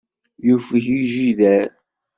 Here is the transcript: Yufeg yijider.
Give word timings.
Yufeg 0.47 0.85
yijider. 0.95 1.69